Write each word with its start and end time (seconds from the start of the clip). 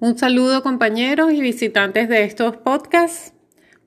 Un 0.00 0.16
saludo 0.16 0.62
compañeros 0.62 1.32
y 1.32 1.40
visitantes 1.40 2.08
de 2.08 2.22
estos 2.22 2.56
podcasts. 2.56 3.32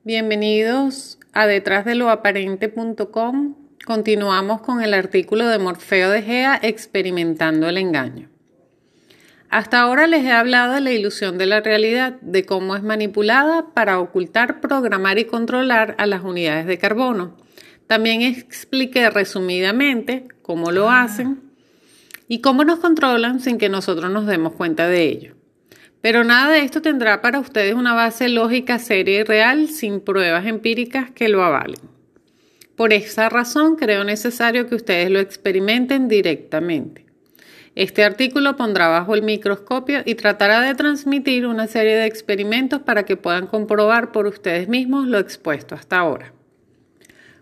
Bienvenidos 0.04 1.18
a 1.32 1.46
detrás 1.46 1.86
de 1.86 1.94
lo 1.94 2.10
aparente.com. 2.10 3.54
Continuamos 3.86 4.60
con 4.60 4.82
el 4.82 4.92
artículo 4.92 5.48
de 5.48 5.58
Morfeo 5.58 6.10
de 6.10 6.20
Gea 6.20 6.60
experimentando 6.62 7.66
el 7.66 7.78
engaño. 7.78 8.28
Hasta 9.48 9.80
ahora 9.80 10.06
les 10.06 10.22
he 10.26 10.32
hablado 10.32 10.74
de 10.74 10.82
la 10.82 10.92
ilusión 10.92 11.38
de 11.38 11.46
la 11.46 11.62
realidad, 11.62 12.20
de 12.20 12.44
cómo 12.44 12.76
es 12.76 12.82
manipulada 12.82 13.72
para 13.72 13.98
ocultar, 13.98 14.60
programar 14.60 15.18
y 15.18 15.24
controlar 15.24 15.94
a 15.96 16.04
las 16.04 16.22
unidades 16.22 16.66
de 16.66 16.76
carbono. 16.76 17.38
También 17.86 18.20
expliqué 18.20 19.08
resumidamente 19.08 20.28
cómo 20.42 20.72
lo 20.72 20.90
hacen 20.90 21.40
y 22.28 22.42
cómo 22.42 22.66
nos 22.66 22.80
controlan 22.80 23.40
sin 23.40 23.56
que 23.56 23.70
nosotros 23.70 24.10
nos 24.10 24.26
demos 24.26 24.52
cuenta 24.52 24.88
de 24.88 25.04
ello. 25.04 25.41
Pero 26.02 26.24
nada 26.24 26.52
de 26.52 26.60
esto 26.60 26.82
tendrá 26.82 27.22
para 27.22 27.38
ustedes 27.38 27.74
una 27.74 27.94
base 27.94 28.28
lógica 28.28 28.80
seria 28.80 29.20
y 29.20 29.22
real 29.22 29.68
sin 29.68 30.00
pruebas 30.00 30.46
empíricas 30.46 31.12
que 31.12 31.28
lo 31.28 31.44
avalen. 31.44 31.80
Por 32.76 32.92
esa 32.92 33.28
razón 33.28 33.76
creo 33.76 34.02
necesario 34.02 34.66
que 34.66 34.74
ustedes 34.74 35.10
lo 35.10 35.20
experimenten 35.20 36.08
directamente. 36.08 37.06
Este 37.76 38.02
artículo 38.04 38.56
pondrá 38.56 38.88
bajo 38.88 39.14
el 39.14 39.22
microscopio 39.22 40.02
y 40.04 40.16
tratará 40.16 40.60
de 40.60 40.74
transmitir 40.74 41.46
una 41.46 41.68
serie 41.68 41.96
de 41.96 42.06
experimentos 42.06 42.80
para 42.80 43.04
que 43.04 43.16
puedan 43.16 43.46
comprobar 43.46 44.10
por 44.10 44.26
ustedes 44.26 44.68
mismos 44.68 45.06
lo 45.06 45.18
expuesto 45.18 45.76
hasta 45.76 45.98
ahora. 45.98 46.34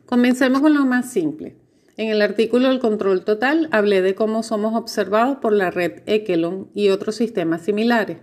Comencemos 0.04 0.60
con 0.60 0.74
lo 0.74 0.84
más 0.84 1.10
simple. 1.10 1.56
En 1.96 2.08
el 2.08 2.20
artículo 2.20 2.68
del 2.68 2.78
control 2.78 3.24
total 3.24 3.68
hablé 3.72 4.02
de 4.02 4.14
cómo 4.14 4.42
somos 4.42 4.74
observados 4.76 5.38
por 5.38 5.52
la 5.52 5.70
red 5.70 6.02
Ekelon 6.06 6.68
y 6.74 6.90
otros 6.90 7.16
sistemas 7.16 7.62
similares. 7.62 8.18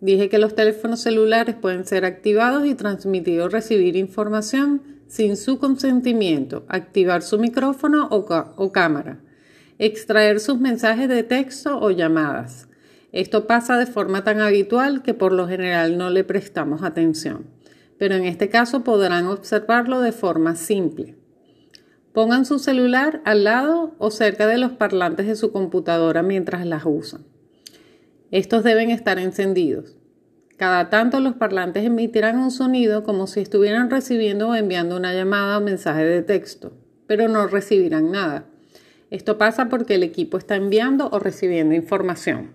Dije 0.00 0.30
que 0.30 0.38
los 0.38 0.54
teléfonos 0.54 1.00
celulares 1.00 1.56
pueden 1.56 1.84
ser 1.84 2.06
activados 2.06 2.64
y 2.64 2.74
transmitir 2.74 3.40
o 3.42 3.48
recibir 3.48 3.96
información 3.96 4.82
sin 5.08 5.36
su 5.36 5.58
consentimiento, 5.58 6.64
activar 6.68 7.22
su 7.22 7.38
micrófono 7.38 8.08
o, 8.10 8.72
cámara, 8.72 9.20
extraer 9.78 10.40
sus 10.40 10.58
mensajes 10.58 11.08
de 11.08 11.22
texto 11.22 11.78
o 11.80 11.90
llamadas. 11.90 12.68
Esto 13.12 13.46
pasa 13.46 13.76
de 13.76 13.86
forma 13.86 14.24
tan 14.24 14.40
habitual 14.40 15.02
que 15.02 15.14
por 15.14 15.32
lo 15.32 15.48
general 15.48 15.98
no 15.98 16.10
le 16.10 16.24
prestamos 16.24 16.82
atención, 16.82 17.46
pero 17.98 18.14
en 18.14 18.24
este 18.24 18.48
caso 18.48 18.84
podrán 18.84 19.26
observarlo 19.26 20.00
de 20.00 20.12
forma 20.12 20.54
simple. 20.54 21.16
Pongan 22.12 22.46
su 22.46 22.58
celular 22.58 23.20
al 23.24 23.44
lado 23.44 23.94
o 23.98 24.10
cerca 24.10 24.46
de 24.46 24.58
los 24.58 24.72
parlantes 24.72 25.26
de 25.26 25.36
su 25.36 25.52
computadora 25.52 26.22
mientras 26.22 26.64
las 26.64 26.84
usan. 26.86 27.24
Estos 28.30 28.62
deben 28.62 28.92
estar 28.92 29.18
encendidos. 29.18 29.96
Cada 30.56 30.88
tanto 30.88 31.18
los 31.18 31.34
parlantes 31.34 31.84
emitirán 31.84 32.38
un 32.38 32.52
sonido 32.52 33.02
como 33.02 33.26
si 33.26 33.40
estuvieran 33.40 33.90
recibiendo 33.90 34.50
o 34.50 34.54
enviando 34.54 34.96
una 34.96 35.12
llamada 35.12 35.58
o 35.58 35.60
mensaje 35.60 36.04
de 36.04 36.22
texto, 36.22 36.72
pero 37.08 37.26
no 37.26 37.48
recibirán 37.48 38.12
nada. 38.12 38.44
Esto 39.10 39.36
pasa 39.36 39.68
porque 39.68 39.96
el 39.96 40.04
equipo 40.04 40.38
está 40.38 40.54
enviando 40.54 41.08
o 41.10 41.18
recibiendo 41.18 41.74
información. 41.74 42.52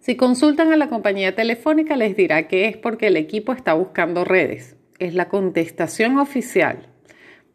Si 0.00 0.16
consultan 0.16 0.70
a 0.70 0.76
la 0.76 0.90
compañía 0.90 1.34
telefónica 1.34 1.96
les 1.96 2.14
dirá 2.14 2.46
que 2.46 2.68
es 2.68 2.76
porque 2.76 3.06
el 3.06 3.16
equipo 3.16 3.54
está 3.54 3.72
buscando 3.72 4.26
redes. 4.26 4.76
Es 4.98 5.14
la 5.14 5.28
contestación 5.28 6.18
oficial. 6.18 6.88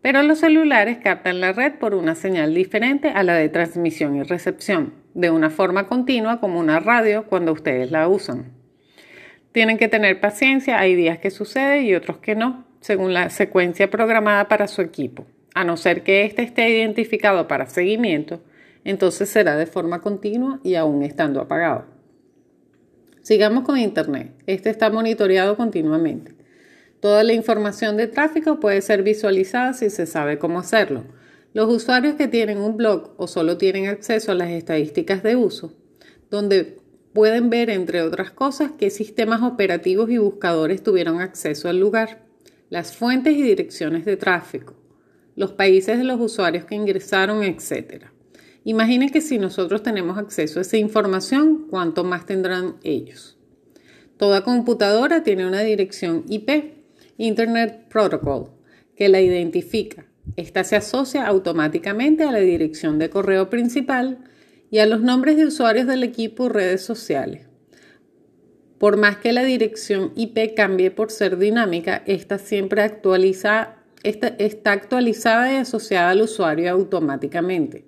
Pero 0.02 0.24
los 0.24 0.40
celulares 0.40 0.98
captan 0.98 1.42
la 1.42 1.54
red 1.54 1.74
por 1.74 1.94
una 1.94 2.16
señal 2.16 2.56
diferente 2.56 3.10
a 3.10 3.22
la 3.22 3.36
de 3.36 3.50
transmisión 3.50 4.16
y 4.16 4.24
recepción 4.24 5.05
de 5.16 5.32
una 5.32 5.50
forma 5.50 5.88
continua 5.88 6.40
como 6.40 6.60
una 6.60 6.80
radio 6.80 7.26
cuando 7.26 7.54
ustedes 7.54 7.90
la 7.90 8.08
usan. 8.08 8.52
Tienen 9.54 9.78
que 9.78 9.88
tener 9.88 10.20
paciencia, 10.20 10.78
hay 10.78 10.94
días 10.96 11.18
que 11.18 11.32
sucede 11.32 11.82
y 11.82 11.96
otros 11.96 12.18
que 12.18 12.36
no, 12.36 12.66
según 12.82 13.14
la 13.14 13.30
secuencia 13.30 13.90
programada 13.90 14.48
para 14.50 14.68
su 14.68 14.82
equipo. 14.82 15.26
A 15.56 15.64
no 15.64 15.78
ser 15.78 16.04
que 16.04 16.26
éste 16.26 16.44
esté 16.44 16.70
identificado 16.70 17.48
para 17.48 17.66
seguimiento, 17.66 18.44
entonces 18.84 19.30
será 19.30 19.56
de 19.56 19.66
forma 19.66 20.02
continua 20.02 20.60
y 20.64 20.76
aún 20.76 21.02
estando 21.02 21.40
apagado. 21.40 21.86
Sigamos 23.22 23.64
con 23.64 23.78
Internet. 23.78 24.34
Este 24.46 24.70
está 24.70 24.90
monitoreado 24.90 25.56
continuamente. 25.56 26.36
Toda 27.00 27.24
la 27.24 27.32
información 27.32 27.96
de 27.96 28.08
tráfico 28.08 28.60
puede 28.60 28.82
ser 28.82 29.02
visualizada 29.02 29.74
si 29.74 29.90
se 29.90 30.06
sabe 30.06 30.38
cómo 30.38 30.60
hacerlo. 30.60 31.06
Los 31.56 31.74
usuarios 31.74 32.16
que 32.16 32.28
tienen 32.28 32.58
un 32.58 32.76
blog 32.76 33.14
o 33.16 33.28
solo 33.28 33.58
tienen 33.58 33.88
acceso 33.88 34.34
a 34.34 34.36
las 34.36 34.50
estadísticas 34.50 35.24
de 35.24 35.38
uso, 35.38 35.74
donde 36.30 36.80
pueden 37.14 37.50
ver, 37.50 37.70
entre 37.70 38.02
otras 38.02 38.30
cosas, 38.30 38.72
qué 38.78 38.90
sistemas 38.90 39.42
operativos 39.42 40.10
y 40.10 40.18
buscadores 40.18 40.84
tuvieron 40.84 41.22
acceso 41.22 41.70
al 41.70 41.80
lugar, 41.80 42.26
las 42.70 42.98
fuentes 42.98 43.38
y 43.38 43.42
direcciones 43.42 44.04
de 44.04 44.18
tráfico, 44.18 44.76
los 45.38 45.54
países 45.54 45.98
de 45.98 46.04
los 46.04 46.20
usuarios 46.20 46.66
que 46.66 46.76
ingresaron, 46.76 47.42
etc. 47.42 48.08
Imaginen 48.66 49.10
que 49.10 49.22
si 49.22 49.40
nosotros 49.40 49.82
tenemos 49.82 50.18
acceso 50.18 50.60
a 50.60 50.64
esa 50.64 50.76
información, 50.76 51.68
¿cuánto 51.70 52.04
más 52.04 52.26
tendrán 52.26 52.76
ellos? 52.84 53.38
Toda 54.18 54.44
computadora 54.44 55.24
tiene 55.24 55.48
una 55.48 55.62
dirección 55.62 56.26
IP, 56.28 56.74
Internet 57.16 57.88
Protocol, 57.88 58.52
que 58.98 59.08
la 59.08 59.22
identifica 59.22 60.06
esta 60.36 60.64
se 60.64 60.76
asocia 60.76 61.26
automáticamente 61.26 62.24
a 62.24 62.32
la 62.32 62.40
dirección 62.40 63.00
de 63.00 63.10
correo 63.10 63.50
principal 63.50 64.20
y 64.70 64.80
a 64.80 64.86
los 64.86 65.02
nombres 65.02 65.38
de 65.38 65.46
usuarios 65.46 65.88
del 65.88 66.04
equipo 66.04 66.50
redes 66.50 66.82
sociales. 66.82 67.48
Por 68.78 68.98
más 68.98 69.18
que 69.18 69.32
la 69.32 69.44
dirección 69.44 70.12
IP 70.16 70.54
cambie 70.56 70.92
por 70.92 71.12
ser 71.12 71.38
dinámica, 71.38 72.04
esta 72.06 72.38
siempre 72.38 72.82
actualiza, 72.82 73.78
está 74.04 74.72
actualizada 74.74 75.54
y 75.54 75.56
asociada 75.56 76.10
al 76.10 76.22
usuario 76.22 76.72
automáticamente. 76.72 77.86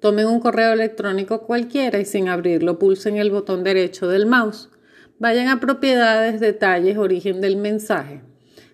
Tomen 0.00 0.26
un 0.26 0.40
correo 0.40 0.72
electrónico 0.72 1.42
cualquiera 1.42 1.98
y 1.98 2.06
sin 2.06 2.28
abrirlo 2.28 2.78
pulsen 2.78 3.18
el 3.18 3.30
botón 3.30 3.64
derecho 3.64 4.08
del 4.08 4.24
mouse. 4.24 4.70
Vayan 5.18 5.48
a 5.48 5.60
propiedades, 5.60 6.40
detalles, 6.40 6.96
origen 6.96 7.42
del 7.42 7.58
mensaje 7.58 8.22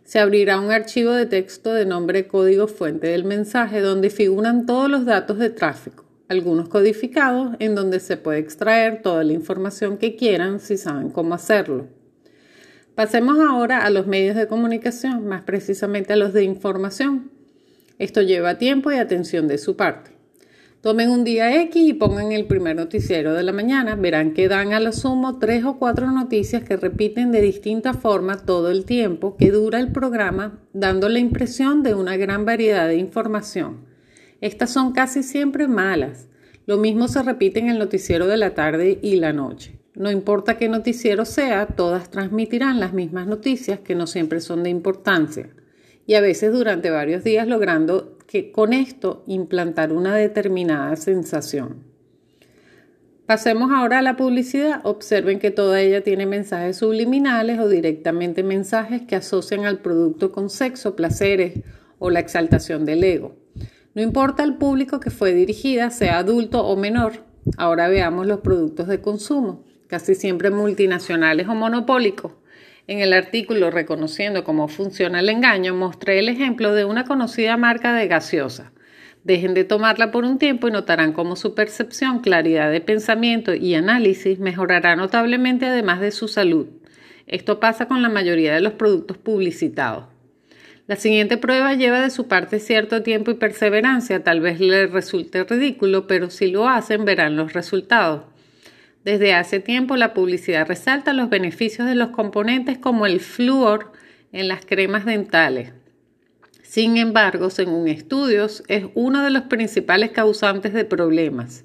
se 0.06 0.20
abrirá 0.20 0.60
un 0.60 0.70
archivo 0.70 1.10
de 1.10 1.26
texto 1.26 1.74
de 1.74 1.84
nombre 1.84 2.28
código 2.28 2.68
fuente 2.68 3.08
del 3.08 3.24
mensaje 3.24 3.80
donde 3.80 4.08
figuran 4.08 4.64
todos 4.64 4.88
los 4.88 5.04
datos 5.04 5.38
de 5.38 5.50
tráfico, 5.50 6.04
algunos 6.28 6.68
codificados 6.68 7.56
en 7.58 7.74
donde 7.74 7.98
se 7.98 8.16
puede 8.16 8.38
extraer 8.38 9.02
toda 9.02 9.24
la 9.24 9.32
información 9.32 9.98
que 9.98 10.14
quieran 10.14 10.60
si 10.60 10.76
saben 10.76 11.10
cómo 11.10 11.34
hacerlo. 11.34 11.88
Pasemos 12.94 13.38
ahora 13.40 13.84
a 13.84 13.90
los 13.90 14.06
medios 14.06 14.36
de 14.36 14.46
comunicación, 14.46 15.26
más 15.26 15.42
precisamente 15.42 16.12
a 16.12 16.16
los 16.16 16.32
de 16.32 16.44
información. 16.44 17.32
Esto 17.98 18.22
lleva 18.22 18.58
tiempo 18.58 18.92
y 18.92 18.96
atención 18.96 19.48
de 19.48 19.58
su 19.58 19.76
parte. 19.76 20.16
Tomen 20.86 21.10
un 21.10 21.24
día 21.24 21.60
X 21.62 21.82
y 21.82 21.94
pongan 21.94 22.30
el 22.30 22.44
primer 22.44 22.76
noticiero 22.76 23.34
de 23.34 23.42
la 23.42 23.50
mañana. 23.50 23.97
Verán 23.97 24.34
que 24.34 24.47
dan 24.47 24.72
a 24.72 24.78
lo 24.78 24.92
sumo 24.92 25.41
tres 25.41 25.64
o 25.64 25.80
cuatro 25.80 26.12
noticias 26.12 26.62
que 26.62 26.76
repiten 26.76 27.32
de 27.32 27.41
distinta 27.41 27.92
forma 27.92 28.36
todo 28.36 28.70
el 28.70 28.84
tiempo 28.84 29.36
que 29.36 29.50
dura 29.50 29.80
el 29.80 29.91
programa, 29.91 30.60
dando 30.72 31.08
la 31.08 31.19
impresión 31.19 31.82
de 31.82 31.94
una 31.94 32.16
gran 32.16 32.44
variedad 32.44 32.86
de 32.86 32.98
información. 32.98 33.84
Estas 34.41 34.70
son 34.70 34.92
casi 34.92 35.24
siempre 35.24 35.66
malas. 35.66 36.28
Lo 36.66 36.76
mismo 36.76 37.08
se 37.08 37.20
repite 37.20 37.58
en 37.58 37.68
el 37.68 37.80
noticiero 37.80 38.28
de 38.28 38.36
la 38.36 38.54
tarde 38.54 39.00
y 39.03 39.16
la 39.16 39.32
noche. 39.32 39.80
No 39.97 40.12
importa 40.12 40.56
qué 40.56 40.68
noticiero 40.68 41.24
sea, 41.24 41.66
todas 41.66 42.12
transmitirán 42.12 42.78
las 42.78 42.92
mismas 42.92 43.26
noticias 43.26 43.80
que 43.80 43.97
no 43.97 44.06
siempre 44.06 44.38
son 44.38 44.62
de 44.62 44.70
importancia 44.70 45.50
y 46.06 46.14
a 46.14 46.20
veces 46.20 46.53
durante 46.53 46.91
varios 46.91 47.24
días 47.24 47.48
logrando 47.48 48.16
que 48.26 48.53
con 48.53 48.72
esto 48.72 49.22
implantar 49.26 49.92
una 49.92 50.14
determinada 50.14 50.97
sensación. 50.97 51.84
Pasemos 53.26 53.72
ahora 53.72 53.98
a 53.98 54.03
la 54.03 54.16
publicidad. 54.16 54.81
Observen 54.84 55.41
que 55.41 55.50
toda 55.50 55.81
ella 55.81 56.03
tiene 56.03 56.27
mensajes 56.27 56.77
subliminales 56.77 57.59
o 57.59 57.68
directamente 57.68 58.45
mensajes 58.45 59.03
que 59.03 59.16
asocian 59.16 59.65
al 59.65 59.80
producto 59.80 60.30
con 60.30 60.48
sexo, 60.48 60.95
placeres 60.95 61.60
o 61.98 62.10
la 62.10 62.21
exaltación 62.21 62.84
del 62.84 63.03
ego. 63.03 63.34
No 63.95 64.03
importa 64.03 64.45
el 64.45 64.54
público 64.54 65.00
que 65.00 65.10
fue 65.10 65.33
dirigida, 65.33 65.91
sea 65.91 66.18
adulto 66.18 66.65
o 66.65 66.77
menor. 66.77 67.24
Ahora 67.56 67.89
veamos 67.89 68.27
los 68.27 68.41
productos 68.41 68.86
de 68.86 69.00
consumo, 69.00 69.65
casi 69.89 70.15
siempre 70.15 70.50
multinacionales 70.50 71.48
o 71.48 71.54
monopólicos. 71.54 72.33
En 72.88 73.00
el 73.00 73.12
artículo 73.12 73.72
Reconociendo 73.72 74.44
cómo 74.44 74.68
funciona 74.68 75.18
el 75.18 75.28
engaño, 75.28 75.74
mostré 75.74 76.21
el 76.21 76.28
ejemplo 76.28 76.72
de 76.72 76.84
una 76.84 77.04
conocida 77.04 77.56
marca 77.56 77.92
de 77.92 78.06
gaseosa. 78.06 78.71
Dejen 79.24 79.54
de 79.54 79.65
tomarla 79.65 80.12
por 80.12 80.24
un 80.24 80.38
tiempo 80.38 80.68
y 80.68 80.71
notarán 80.71 81.12
cómo 81.12 81.34
su 81.34 81.53
percepción, 81.56 82.21
claridad 82.21 82.71
de 82.71 82.80
pensamiento 82.80 83.54
y 83.54 83.74
análisis 83.74 84.38
mejorará 84.38 84.94
notablemente 84.94 85.66
además 85.66 86.00
de 86.00 86.12
su 86.12 86.28
salud. 86.28 86.68
Esto 87.27 87.59
pasa 87.59 87.88
con 87.88 88.03
la 88.03 88.09
mayoría 88.09 88.54
de 88.54 88.60
los 88.60 88.74
productos 88.74 89.18
publicitados. 89.18 90.04
La 90.86 90.94
siguiente 90.94 91.36
prueba 91.36 91.74
lleva 91.74 92.00
de 92.00 92.10
su 92.10 92.28
parte 92.28 92.60
cierto 92.60 93.03
tiempo 93.03 93.33
y 93.33 93.34
perseverancia. 93.34 94.22
Tal 94.22 94.41
vez 94.41 94.60
les 94.60 94.92
resulte 94.92 95.42
ridículo, 95.42 96.06
pero 96.06 96.30
si 96.30 96.53
lo 96.53 96.68
hacen 96.68 97.04
verán 97.04 97.34
los 97.34 97.53
resultados. 97.53 98.22
Desde 99.06 99.34
hace 99.34 99.60
tiempo 99.60 99.94
la 99.94 100.14
publicidad 100.14 100.66
resalta 100.66 101.12
los 101.12 101.30
beneficios 101.30 101.86
de 101.86 101.94
los 101.94 102.08
componentes 102.08 102.76
como 102.76 103.06
el 103.06 103.20
flúor 103.20 103.92
en 104.32 104.48
las 104.48 104.66
cremas 104.66 105.04
dentales. 105.04 105.72
Sin 106.64 106.97
embargo, 106.97 107.50
según 107.50 107.86
estudios, 107.86 108.64
es 108.66 108.86
uno 108.94 109.22
de 109.22 109.30
los 109.30 109.44
principales 109.44 110.10
causantes 110.10 110.72
de 110.72 110.84
problemas. 110.84 111.64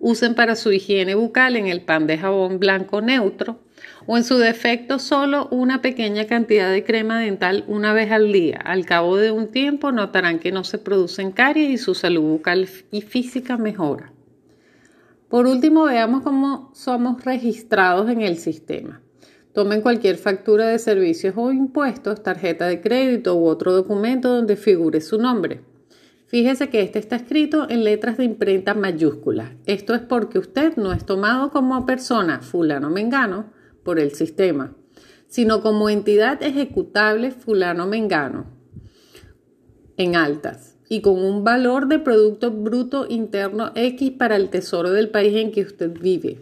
Usen 0.00 0.34
para 0.34 0.56
su 0.56 0.72
higiene 0.72 1.14
bucal 1.14 1.54
en 1.54 1.68
el 1.68 1.82
pan 1.82 2.08
de 2.08 2.18
jabón 2.18 2.58
blanco 2.58 3.00
neutro 3.00 3.60
o 4.06 4.16
en 4.16 4.24
su 4.24 4.38
defecto 4.38 4.98
solo 4.98 5.46
una 5.52 5.82
pequeña 5.82 6.26
cantidad 6.26 6.72
de 6.72 6.82
crema 6.82 7.20
dental 7.20 7.62
una 7.68 7.92
vez 7.92 8.10
al 8.10 8.32
día. 8.32 8.58
Al 8.64 8.84
cabo 8.84 9.16
de 9.16 9.30
un 9.30 9.52
tiempo 9.52 9.92
notarán 9.92 10.40
que 10.40 10.50
no 10.50 10.64
se 10.64 10.78
producen 10.78 11.30
caries 11.30 11.70
y 11.70 11.78
su 11.78 11.94
salud 11.94 12.22
bucal 12.22 12.68
y 12.90 13.02
física 13.02 13.56
mejora. 13.56 14.10
Por 15.30 15.46
último, 15.46 15.84
veamos 15.84 16.24
cómo 16.24 16.72
somos 16.74 17.24
registrados 17.24 18.10
en 18.10 18.20
el 18.20 18.36
sistema. 18.36 19.00
Tomen 19.52 19.80
cualquier 19.80 20.16
factura 20.16 20.66
de 20.66 20.80
servicios 20.80 21.34
o 21.36 21.52
impuestos, 21.52 22.24
tarjeta 22.24 22.66
de 22.66 22.80
crédito 22.80 23.36
u 23.36 23.46
otro 23.46 23.72
documento 23.72 24.28
donde 24.28 24.56
figure 24.56 25.00
su 25.00 25.18
nombre. 25.18 25.60
Fíjese 26.26 26.68
que 26.68 26.82
este 26.82 26.98
está 26.98 27.14
escrito 27.14 27.70
en 27.70 27.84
letras 27.84 28.16
de 28.16 28.24
imprenta 28.24 28.74
mayúsculas. 28.74 29.52
Esto 29.66 29.94
es 29.94 30.00
porque 30.00 30.40
usted 30.40 30.76
no 30.76 30.92
es 30.92 31.06
tomado 31.06 31.52
como 31.52 31.86
persona 31.86 32.40
fulano 32.40 32.90
mengano 32.90 33.52
por 33.84 34.00
el 34.00 34.10
sistema, 34.10 34.74
sino 35.28 35.62
como 35.62 35.88
entidad 35.88 36.42
ejecutable 36.42 37.30
fulano 37.30 37.86
mengano 37.86 38.46
en 39.96 40.16
altas 40.16 40.79
y 40.92 41.02
con 41.02 41.22
un 41.24 41.44
valor 41.44 41.86
de 41.86 42.00
Producto 42.00 42.50
Bruto 42.50 43.06
Interno 43.08 43.70
X 43.76 44.10
para 44.10 44.34
el 44.34 44.50
tesoro 44.50 44.90
del 44.90 45.08
país 45.08 45.36
en 45.36 45.52
que 45.52 45.62
usted 45.62 45.92
vive. 45.92 46.40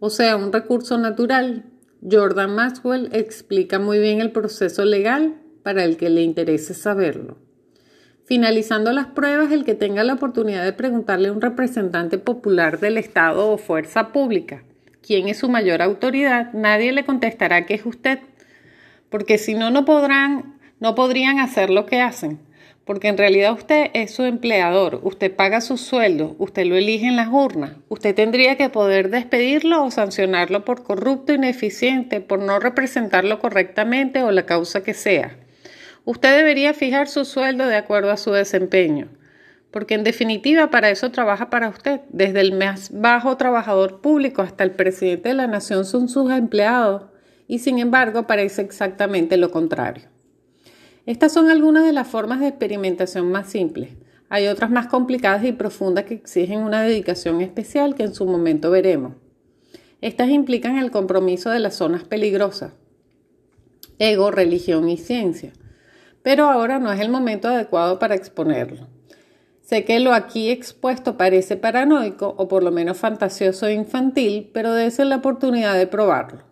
O 0.00 0.10
sea, 0.10 0.34
un 0.36 0.52
recurso 0.52 0.98
natural. 0.98 1.66
Jordan 2.02 2.52
Maxwell 2.52 3.08
explica 3.12 3.78
muy 3.78 4.00
bien 4.00 4.20
el 4.20 4.32
proceso 4.32 4.84
legal 4.84 5.36
para 5.62 5.84
el 5.84 5.96
que 5.96 6.10
le 6.10 6.22
interese 6.22 6.74
saberlo. 6.74 7.38
Finalizando 8.24 8.90
las 8.90 9.06
pruebas, 9.06 9.52
el 9.52 9.64
que 9.64 9.76
tenga 9.76 10.02
la 10.02 10.14
oportunidad 10.14 10.64
de 10.64 10.72
preguntarle 10.72 11.28
a 11.28 11.32
un 11.32 11.40
representante 11.40 12.18
popular 12.18 12.80
del 12.80 12.98
Estado 12.98 13.52
o 13.52 13.56
fuerza 13.56 14.12
pública 14.12 14.64
quién 15.00 15.28
es 15.28 15.38
su 15.38 15.48
mayor 15.48 15.80
autoridad, 15.80 16.52
nadie 16.52 16.90
le 16.90 17.04
contestará 17.04 17.64
que 17.64 17.74
es 17.74 17.86
usted, 17.86 18.18
porque 19.10 19.38
si 19.38 19.54
no, 19.54 19.70
no 19.70 19.84
podrán, 19.84 20.58
no 20.80 20.96
podrían 20.96 21.38
hacer 21.38 21.70
lo 21.70 21.86
que 21.86 22.00
hacen 22.00 22.40
porque 22.86 23.08
en 23.08 23.18
realidad 23.18 23.52
usted 23.52 23.90
es 23.94 24.12
su 24.12 24.22
empleador, 24.22 25.00
usted 25.02 25.34
paga 25.34 25.60
su 25.60 25.76
sueldo, 25.76 26.36
usted 26.38 26.64
lo 26.66 26.76
elige 26.76 27.08
en 27.08 27.16
las 27.16 27.28
urnas, 27.28 27.72
usted 27.88 28.14
tendría 28.14 28.56
que 28.56 28.70
poder 28.70 29.10
despedirlo 29.10 29.84
o 29.84 29.90
sancionarlo 29.90 30.64
por 30.64 30.84
corrupto, 30.84 31.32
ineficiente, 31.32 32.20
por 32.20 32.38
no 32.38 32.60
representarlo 32.60 33.40
correctamente 33.40 34.22
o 34.22 34.30
la 34.30 34.46
causa 34.46 34.84
que 34.84 34.94
sea. 34.94 35.36
Usted 36.04 36.36
debería 36.36 36.74
fijar 36.74 37.08
su 37.08 37.24
sueldo 37.24 37.66
de 37.66 37.74
acuerdo 37.74 38.12
a 38.12 38.16
su 38.16 38.30
desempeño, 38.30 39.08
porque 39.72 39.94
en 39.94 40.04
definitiva 40.04 40.70
para 40.70 40.88
eso 40.90 41.10
trabaja 41.10 41.50
para 41.50 41.68
usted. 41.68 42.02
Desde 42.10 42.40
el 42.40 42.52
más 42.52 42.90
bajo 42.92 43.36
trabajador 43.36 44.00
público 44.00 44.42
hasta 44.42 44.62
el 44.62 44.70
presidente 44.70 45.30
de 45.30 45.34
la 45.34 45.48
nación 45.48 45.84
son 45.84 46.08
sus 46.08 46.30
empleados 46.30 47.02
y 47.48 47.58
sin 47.58 47.80
embargo 47.80 48.28
parece 48.28 48.62
exactamente 48.62 49.36
lo 49.36 49.50
contrario. 49.50 50.15
Estas 51.06 51.32
son 51.32 51.48
algunas 51.48 51.84
de 51.84 51.92
las 51.92 52.08
formas 52.08 52.40
de 52.40 52.48
experimentación 52.48 53.30
más 53.30 53.48
simples. 53.48 53.90
Hay 54.28 54.48
otras 54.48 54.72
más 54.72 54.88
complicadas 54.88 55.44
y 55.44 55.52
profundas 55.52 56.04
que 56.04 56.14
exigen 56.14 56.62
una 56.62 56.82
dedicación 56.82 57.40
especial 57.40 57.94
que 57.94 58.02
en 58.02 58.12
su 58.12 58.26
momento 58.26 58.72
veremos. 58.72 59.14
Estas 60.00 60.30
implican 60.30 60.78
el 60.78 60.90
compromiso 60.90 61.50
de 61.50 61.60
las 61.60 61.76
zonas 61.76 62.02
peligrosas, 62.02 62.72
ego, 64.00 64.32
religión 64.32 64.88
y 64.88 64.96
ciencia. 64.96 65.52
Pero 66.22 66.50
ahora 66.50 66.80
no 66.80 66.92
es 66.92 67.00
el 67.00 67.08
momento 67.08 67.46
adecuado 67.46 68.00
para 68.00 68.16
exponerlo. 68.16 68.88
Sé 69.62 69.84
que 69.84 70.00
lo 70.00 70.12
aquí 70.12 70.50
expuesto 70.50 71.16
parece 71.16 71.56
paranoico 71.56 72.34
o 72.36 72.48
por 72.48 72.64
lo 72.64 72.72
menos 72.72 72.98
fantasioso 72.98 73.66
e 73.68 73.74
infantil, 73.74 74.50
pero 74.52 74.72
dése 74.72 75.04
la 75.04 75.16
oportunidad 75.16 75.76
de 75.76 75.86
probarlo. 75.86 76.45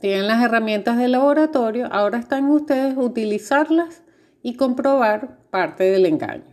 Tienen 0.00 0.28
las 0.28 0.42
herramientas 0.42 0.96
del 0.96 1.12
laboratorio, 1.12 1.86
ahora 1.92 2.18
están 2.18 2.48
ustedes 2.48 2.96
utilizarlas 2.96 4.02
y 4.42 4.54
comprobar 4.54 5.38
parte 5.50 5.84
del 5.84 6.06
engaño. 6.06 6.44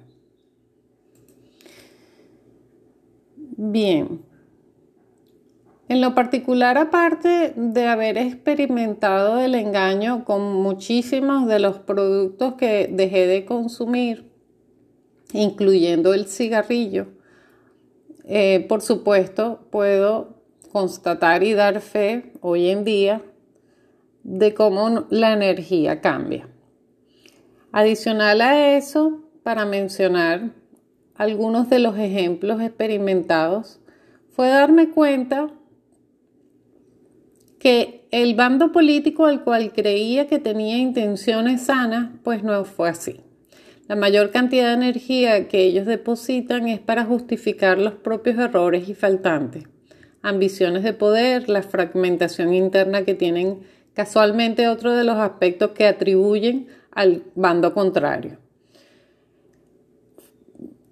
Bien. 3.55 4.21
En 5.87 6.01
lo 6.01 6.13
particular, 6.13 6.77
aparte 6.77 7.53
de 7.55 7.87
haber 7.87 8.17
experimentado 8.17 9.39
el 9.39 9.55
engaño 9.55 10.25
con 10.25 10.41
muchísimos 10.41 11.47
de 11.47 11.59
los 11.59 11.79
productos 11.79 12.55
que 12.55 12.89
dejé 12.91 13.27
de 13.27 13.45
consumir, 13.45 14.29
incluyendo 15.31 16.13
el 16.13 16.27
cigarrillo, 16.27 17.07
eh, 18.25 18.65
por 18.67 18.81
supuesto, 18.81 19.69
puedo 19.71 20.41
constatar 20.73 21.43
y 21.43 21.53
dar 21.53 21.79
fe 21.79 22.33
hoy 22.41 22.67
en 22.67 22.83
día 22.83 23.21
de 24.27 24.53
cómo 24.53 25.07
la 25.09 25.31
energía 25.31 26.01
cambia. 26.01 26.49
Adicional 27.71 28.41
a 28.41 28.75
eso, 28.75 29.23
para 29.41 29.65
mencionar 29.65 30.51
algunos 31.15 31.69
de 31.69 31.79
los 31.79 31.97
ejemplos 31.97 32.61
experimentados, 32.61 33.79
fue 34.29 34.49
darme 34.49 34.89
cuenta 34.89 35.49
que 37.57 38.05
el 38.11 38.35
bando 38.35 38.73
político 38.73 39.25
al 39.25 39.45
cual 39.45 39.71
creía 39.71 40.27
que 40.27 40.39
tenía 40.39 40.77
intenciones 40.77 41.61
sanas, 41.61 42.09
pues 42.23 42.43
no 42.43 42.65
fue 42.65 42.89
así. 42.89 43.21
La 43.87 43.95
mayor 43.95 44.31
cantidad 44.31 44.67
de 44.67 44.85
energía 44.85 45.47
que 45.47 45.63
ellos 45.63 45.85
depositan 45.85 46.67
es 46.67 46.81
para 46.81 47.05
justificar 47.05 47.77
los 47.77 47.93
propios 47.93 48.37
errores 48.37 48.89
y 48.89 48.93
faltantes, 48.93 49.63
ambiciones 50.21 50.83
de 50.83 50.91
poder, 50.91 51.47
la 51.47 51.63
fragmentación 51.63 52.53
interna 52.53 53.05
que 53.05 53.13
tienen 53.13 53.76
Casualmente 53.97 54.67
otro 54.67 54.93
de 54.93 55.03
los 55.03 55.17
aspectos 55.17 55.71
que 55.71 55.87
atribuyen 55.87 56.67
al 56.91 57.23
bando 57.33 57.73
contrario. 57.73 58.37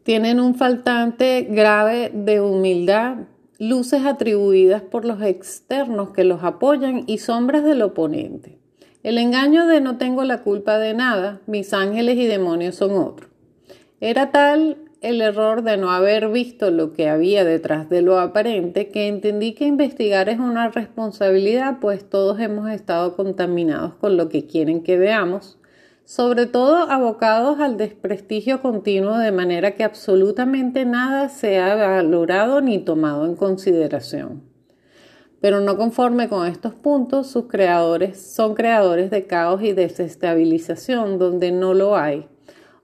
Tienen 0.01 0.39
un 0.39 0.55
faltante 0.55 1.43
grave 1.47 2.09
de 2.11 2.41
humildad, 2.41 3.17
luces 3.59 4.03
atribuidas 4.07 4.81
por 4.81 5.05
los 5.05 5.21
externos 5.21 6.13
que 6.13 6.23
los 6.23 6.43
apoyan 6.43 7.03
y 7.05 7.19
sombras 7.19 7.63
del 7.63 7.83
oponente. 7.83 8.57
El 9.03 9.19
engaño 9.19 9.67
de 9.67 9.81
no 9.81 9.99
tengo 9.99 10.23
la 10.23 10.41
culpa 10.41 10.79
de 10.79 10.95
nada, 10.95 11.41
mis 11.45 11.73
ángeles 11.73 12.17
y 12.17 12.25
demonios 12.25 12.73
son 12.73 12.97
otros. 12.97 13.29
Era 14.01 14.31
tal 14.31 14.77
el 15.05 15.21
error 15.21 15.61
de 15.61 15.77
no 15.77 15.91
haber 15.91 16.29
visto 16.29 16.71
lo 16.71 16.91
que 16.91 17.07
había 17.07 17.45
detrás 17.45 17.89
de 17.89 18.01
lo 18.01 18.19
aparente, 18.19 18.89
que 18.89 19.07
entendí 19.07 19.53
que 19.53 19.65
investigar 19.65 20.29
es 20.29 20.39
una 20.39 20.69
responsabilidad, 20.69 21.77
pues 21.79 22.09
todos 22.09 22.39
hemos 22.39 22.71
estado 22.71 23.15
contaminados 23.15 23.93
con 23.93 24.17
lo 24.17 24.29
que 24.29 24.47
quieren 24.47 24.81
que 24.81 24.97
veamos, 24.97 25.59
sobre 26.05 26.47
todo 26.47 26.77
abocados 26.89 27.59
al 27.59 27.77
desprestigio 27.77 28.63
continuo 28.63 29.19
de 29.19 29.31
manera 29.31 29.75
que 29.75 29.83
absolutamente 29.83 30.85
nada 30.85 31.29
se 31.29 31.59
ha 31.59 31.75
valorado 31.75 32.61
ni 32.61 32.79
tomado 32.79 33.27
en 33.27 33.35
consideración. 33.35 34.41
Pero 35.39 35.61
no 35.61 35.77
conforme 35.77 36.29
con 36.29 36.47
estos 36.47 36.73
puntos, 36.73 37.27
sus 37.27 37.45
creadores 37.45 38.19
son 38.19 38.55
creadores 38.55 39.11
de 39.11 39.27
caos 39.27 39.61
y 39.61 39.73
desestabilización 39.73 41.19
donde 41.19 41.51
no 41.51 41.75
lo 41.75 41.95
hay 41.95 42.27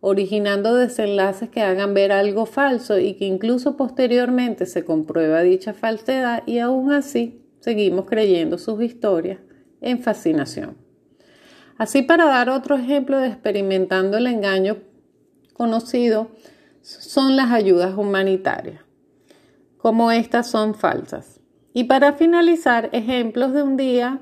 originando 0.01 0.73
desenlaces 0.73 1.49
que 1.49 1.61
hagan 1.61 1.93
ver 1.93 2.11
algo 2.11 2.47
falso 2.47 2.97
y 2.97 3.13
que 3.13 3.25
incluso 3.25 3.77
posteriormente 3.77 4.65
se 4.65 4.83
comprueba 4.83 5.41
dicha 5.41 5.73
falsedad 5.73 6.43
y 6.47 6.57
aún 6.57 6.91
así 6.91 7.45
seguimos 7.59 8.07
creyendo 8.07 8.57
sus 8.57 8.81
historias 8.81 9.39
en 9.79 9.99
fascinación. 10.01 10.75
Así 11.77 12.01
para 12.01 12.25
dar 12.25 12.49
otro 12.49 12.75
ejemplo 12.75 13.19
de 13.19 13.27
experimentando 13.27 14.17
el 14.17 14.27
engaño 14.27 14.77
conocido 15.53 16.31
son 16.81 17.35
las 17.35 17.51
ayudas 17.51 17.95
humanitarias, 17.95 18.81
como 19.77 20.11
estas 20.11 20.49
son 20.49 20.73
falsas. 20.73 21.39
Y 21.73 21.85
para 21.85 22.13
finalizar, 22.13 22.89
ejemplos 22.91 23.53
de 23.53 23.61
un 23.63 23.77
día, 23.77 24.19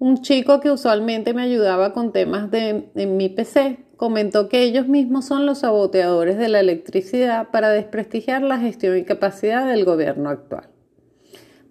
un 0.00 0.20
chico 0.20 0.60
que 0.60 0.70
usualmente 0.70 1.32
me 1.32 1.42
ayudaba 1.42 1.92
con 1.92 2.12
temas 2.12 2.50
de, 2.50 2.90
en 2.94 3.16
mi 3.16 3.28
PC 3.28 3.87
comentó 3.98 4.48
que 4.48 4.62
ellos 4.62 4.86
mismos 4.86 5.26
son 5.26 5.44
los 5.44 5.58
saboteadores 5.58 6.38
de 6.38 6.48
la 6.48 6.60
electricidad 6.60 7.50
para 7.50 7.68
desprestigiar 7.68 8.42
la 8.42 8.56
gestión 8.58 8.96
y 8.96 9.04
capacidad 9.04 9.66
del 9.66 9.84
gobierno 9.84 10.30
actual. 10.30 10.68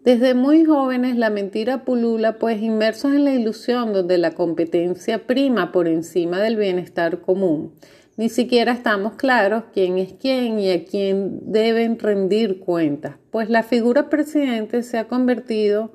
Desde 0.03 0.33
muy 0.33 0.65
jóvenes 0.65 1.15
la 1.15 1.29
mentira 1.29 1.85
pulula, 1.85 2.37
pues 2.37 2.61
inmersos 2.61 3.13
en 3.13 3.23
la 3.23 3.33
ilusión 3.33 3.93
donde 3.93 4.17
la 4.17 4.31
competencia 4.31 5.25
prima 5.25 5.71
por 5.71 5.87
encima 5.87 6.39
del 6.39 6.57
bienestar 6.57 7.21
común, 7.21 7.73
Ni 8.17 8.29
siquiera 8.29 8.71
estamos 8.71 9.13
claros 9.13 9.65
quién 9.73 9.99
es 9.99 10.13
quién 10.13 10.59
y 10.59 10.71
a 10.71 10.85
quién 10.85 11.51
deben 11.51 11.99
rendir 11.99 12.59
cuentas, 12.59 13.15
pues 13.31 13.47
la 13.49 13.61
figura 13.61 14.09
presidente 14.09 14.81
se 14.81 14.97
ha 14.97 15.07
convertido 15.07 15.91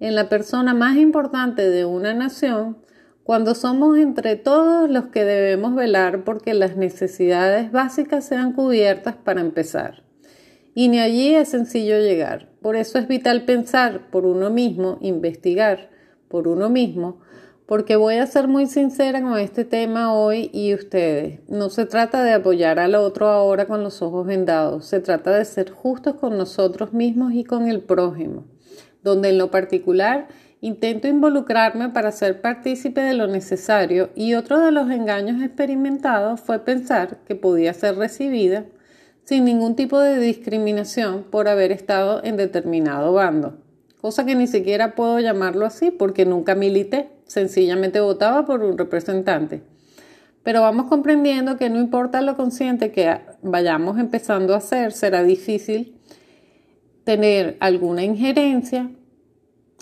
en 0.00 0.14
la 0.14 0.30
persona 0.30 0.72
más 0.72 0.96
importante 0.96 1.68
de 1.68 1.84
una 1.84 2.14
nación 2.14 2.78
cuando 3.26 3.56
somos 3.56 3.98
entre 3.98 4.36
todos 4.36 4.88
los 4.88 5.06
que 5.06 5.24
debemos 5.24 5.74
velar 5.74 6.22
porque 6.22 6.54
las 6.54 6.76
necesidades 6.76 7.72
básicas 7.72 8.24
sean 8.24 8.52
cubiertas 8.52 9.16
para 9.16 9.40
empezar. 9.40 10.04
Y 10.76 10.86
ni 10.86 11.00
allí 11.00 11.34
es 11.34 11.48
sencillo 11.48 11.98
llegar. 11.98 12.48
Por 12.62 12.76
eso 12.76 13.00
es 13.00 13.08
vital 13.08 13.44
pensar 13.44 14.12
por 14.12 14.26
uno 14.26 14.50
mismo, 14.50 14.98
investigar 15.00 15.90
por 16.28 16.46
uno 16.46 16.68
mismo, 16.70 17.18
porque 17.66 17.96
voy 17.96 18.14
a 18.14 18.26
ser 18.28 18.46
muy 18.46 18.66
sincera 18.66 19.20
con 19.20 19.36
este 19.40 19.64
tema 19.64 20.14
hoy 20.14 20.48
y 20.52 20.72
ustedes. 20.72 21.40
No 21.48 21.68
se 21.68 21.84
trata 21.84 22.22
de 22.22 22.32
apoyar 22.32 22.78
al 22.78 22.94
otro 22.94 23.26
ahora 23.26 23.66
con 23.66 23.82
los 23.82 24.02
ojos 24.02 24.24
vendados, 24.24 24.86
se 24.86 25.00
trata 25.00 25.36
de 25.36 25.44
ser 25.44 25.70
justos 25.72 26.14
con 26.14 26.38
nosotros 26.38 26.92
mismos 26.92 27.32
y 27.32 27.42
con 27.42 27.66
el 27.66 27.80
prójimo, 27.80 28.44
donde 29.02 29.30
en 29.30 29.38
lo 29.38 29.50
particular 29.50 30.28
intento 30.66 31.06
involucrarme 31.06 31.90
para 31.90 32.10
ser 32.10 32.40
partícipe 32.40 33.00
de 33.00 33.14
lo 33.14 33.28
necesario 33.28 34.10
y 34.16 34.34
otro 34.34 34.58
de 34.58 34.72
los 34.72 34.90
engaños 34.90 35.40
experimentados 35.40 36.40
fue 36.40 36.58
pensar 36.58 37.18
que 37.24 37.36
podía 37.36 37.72
ser 37.72 37.96
recibida 37.96 38.64
sin 39.22 39.44
ningún 39.44 39.76
tipo 39.76 40.00
de 40.00 40.18
discriminación 40.18 41.22
por 41.22 41.46
haber 41.46 41.70
estado 41.70 42.20
en 42.24 42.36
determinado 42.36 43.12
bando, 43.12 43.58
cosa 44.00 44.26
que 44.26 44.34
ni 44.34 44.48
siquiera 44.48 44.96
puedo 44.96 45.20
llamarlo 45.20 45.66
así 45.66 45.92
porque 45.92 46.26
nunca 46.26 46.56
milité 46.56 47.10
sencillamente 47.26 48.00
votaba 48.00 48.44
por 48.44 48.64
un 48.64 48.76
representante. 48.76 49.62
Pero 50.42 50.62
vamos 50.62 50.86
comprendiendo 50.86 51.56
que 51.58 51.70
no 51.70 51.78
importa 51.78 52.22
lo 52.22 52.36
consciente 52.36 52.90
que 52.90 53.20
vayamos 53.42 53.98
empezando 54.00 54.52
a 54.52 54.58
hacer, 54.58 54.90
será 54.90 55.22
difícil 55.22 55.96
tener 57.04 57.56
alguna 57.60 58.02
injerencia, 58.02 58.90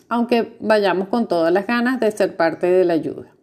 aunque 0.09 0.57
vayamos 0.61 1.09
con 1.09 1.29
todas 1.29 1.53
las 1.53 1.67
ganas 1.67 2.01
de 2.01 2.11
ser 2.11 2.37
parte 2.37 2.67
de 2.67 2.85
la 2.85 2.95
ayuda. 2.95 3.35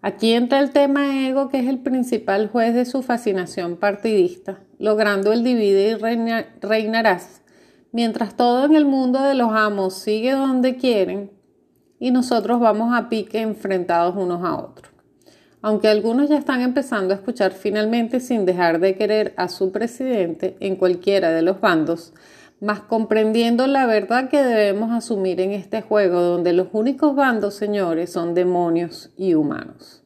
Aquí 0.00 0.32
entra 0.32 0.58
el 0.58 0.70
tema 0.70 1.28
ego, 1.28 1.48
que 1.48 1.60
es 1.60 1.68
el 1.68 1.78
principal 1.78 2.48
juez 2.48 2.74
de 2.74 2.84
su 2.84 3.02
fascinación 3.02 3.76
partidista, 3.76 4.58
logrando 4.78 5.32
el 5.32 5.44
divide 5.44 5.90
y 5.90 6.60
reinarás. 6.60 7.42
Mientras 7.92 8.36
todo 8.36 8.64
en 8.64 8.74
el 8.74 8.84
mundo 8.84 9.22
de 9.22 9.34
los 9.34 9.52
amos 9.52 9.94
sigue 9.94 10.32
donde 10.32 10.76
quieren, 10.76 11.30
y 12.00 12.10
nosotros 12.10 12.58
vamos 12.58 12.92
a 12.92 13.08
pique 13.08 13.40
enfrentados 13.40 14.16
unos 14.16 14.42
a 14.42 14.56
otros. 14.56 14.90
Aunque 15.60 15.86
algunos 15.86 16.28
ya 16.28 16.36
están 16.36 16.60
empezando 16.60 17.14
a 17.14 17.16
escuchar 17.18 17.52
finalmente 17.52 18.18
sin 18.18 18.44
dejar 18.44 18.80
de 18.80 18.96
querer 18.96 19.32
a 19.36 19.46
su 19.46 19.70
presidente 19.70 20.56
en 20.58 20.74
cualquiera 20.74 21.30
de 21.30 21.42
los 21.42 21.60
bandos, 21.60 22.12
más 22.62 22.80
comprendiendo 22.80 23.66
la 23.66 23.84
verdad 23.84 24.30
que 24.30 24.42
debemos 24.42 24.90
asumir 24.92 25.42
en 25.42 25.52
este 25.52 25.82
juego 25.82 26.22
donde 26.22 26.54
los 26.54 26.68
únicos 26.72 27.14
bandos, 27.14 27.54
señores, 27.54 28.10
son 28.10 28.32
demonios 28.32 29.12
y 29.18 29.34
humanos. 29.34 30.02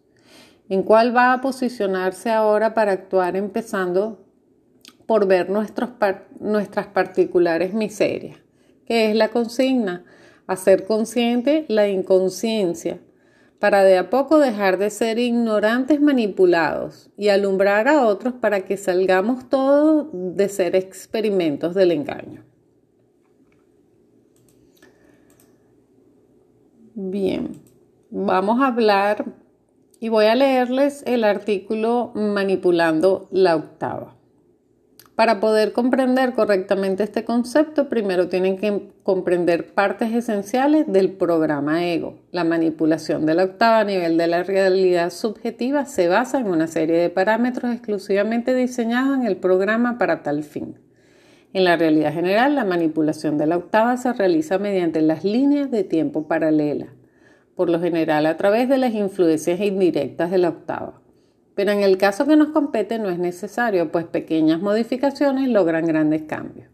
¿En 0.68 0.82
cuál 0.82 1.16
va 1.16 1.32
a 1.32 1.40
posicionarse 1.40 2.32
ahora 2.32 2.74
para 2.74 2.90
actuar 2.90 3.36
empezando 3.36 4.26
por 5.06 5.28
ver 5.28 5.48
nuestras 5.50 6.86
particulares 6.88 7.72
miserias? 7.72 8.38
¿Qué 8.84 9.10
es 9.10 9.16
la 9.16 9.28
consigna? 9.28 10.04
hacer 10.46 10.84
consciente 10.84 11.64
la 11.68 11.88
inconsciencia, 11.88 13.00
para 13.58 13.84
de 13.84 13.96
a 13.98 14.10
poco 14.10 14.38
dejar 14.38 14.78
de 14.78 14.90
ser 14.90 15.18
ignorantes 15.18 16.00
manipulados 16.00 17.10
y 17.16 17.28
alumbrar 17.28 17.88
a 17.88 18.06
otros 18.06 18.34
para 18.34 18.64
que 18.64 18.76
salgamos 18.76 19.48
todos 19.48 20.08
de 20.12 20.48
ser 20.48 20.76
experimentos 20.76 21.74
del 21.74 21.92
engaño. 21.92 22.44
Bien, 26.94 27.60
vamos 28.10 28.60
a 28.62 28.68
hablar 28.68 29.24
y 30.00 30.08
voy 30.08 30.26
a 30.26 30.34
leerles 30.34 31.02
el 31.06 31.24
artículo 31.24 32.12
Manipulando 32.14 33.28
la 33.30 33.56
octava. 33.56 34.15
Para 35.16 35.40
poder 35.40 35.72
comprender 35.72 36.34
correctamente 36.34 37.02
este 37.02 37.24
concepto, 37.24 37.88
primero 37.88 38.28
tienen 38.28 38.58
que 38.58 38.90
comprender 39.02 39.72
partes 39.72 40.12
esenciales 40.12 40.86
del 40.92 41.10
programa 41.12 41.86
ego. 41.86 42.18
La 42.32 42.44
manipulación 42.44 43.24
de 43.24 43.34
la 43.34 43.44
octava 43.44 43.78
a 43.80 43.84
nivel 43.84 44.18
de 44.18 44.26
la 44.26 44.42
realidad 44.42 45.08
subjetiva 45.08 45.86
se 45.86 46.08
basa 46.08 46.38
en 46.38 46.48
una 46.48 46.66
serie 46.66 46.98
de 46.98 47.08
parámetros 47.08 47.72
exclusivamente 47.72 48.54
diseñados 48.54 49.16
en 49.16 49.26
el 49.26 49.38
programa 49.38 49.96
para 49.96 50.22
tal 50.22 50.44
fin. 50.44 50.78
En 51.54 51.64
la 51.64 51.76
realidad 51.76 52.12
general, 52.12 52.54
la 52.54 52.66
manipulación 52.66 53.38
de 53.38 53.46
la 53.46 53.56
octava 53.56 53.96
se 53.96 54.12
realiza 54.12 54.58
mediante 54.58 55.00
las 55.00 55.24
líneas 55.24 55.70
de 55.70 55.82
tiempo 55.82 56.28
paralela, 56.28 56.88
por 57.54 57.70
lo 57.70 57.80
general 57.80 58.26
a 58.26 58.36
través 58.36 58.68
de 58.68 58.76
las 58.76 58.92
influencias 58.92 59.60
indirectas 59.60 60.30
de 60.30 60.36
la 60.36 60.50
octava. 60.50 61.05
Pero 61.56 61.72
en 61.72 61.82
el 61.82 61.96
caso 61.96 62.26
que 62.26 62.36
nos 62.36 62.50
compete 62.50 62.98
no 62.98 63.08
es 63.08 63.18
necesario, 63.18 63.90
pues 63.90 64.04
pequeñas 64.04 64.60
modificaciones 64.60 65.48
logran 65.48 65.86
grandes 65.86 66.22
cambios. 66.22 66.68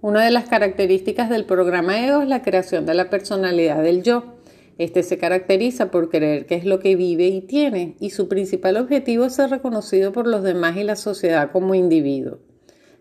Una 0.00 0.24
de 0.24 0.30
las 0.30 0.48
características 0.48 1.28
del 1.28 1.44
programa 1.44 2.02
EGO 2.04 2.22
es 2.22 2.28
la 2.28 2.42
creación 2.42 2.86
de 2.86 2.94
la 2.94 3.10
personalidad 3.10 3.82
del 3.82 4.02
yo. 4.02 4.36
Este 4.78 5.02
se 5.02 5.18
caracteriza 5.18 5.90
por 5.90 6.08
creer 6.08 6.46
que 6.46 6.54
es 6.54 6.64
lo 6.64 6.80
que 6.80 6.96
vive 6.96 7.26
y 7.26 7.42
tiene, 7.42 7.96
y 8.00 8.10
su 8.10 8.28
principal 8.28 8.78
objetivo 8.78 9.26
es 9.26 9.34
ser 9.34 9.50
reconocido 9.50 10.10
por 10.10 10.26
los 10.26 10.42
demás 10.42 10.76
y 10.78 10.84
la 10.84 10.96
sociedad 10.96 11.50
como 11.52 11.74
individuo. 11.74 12.38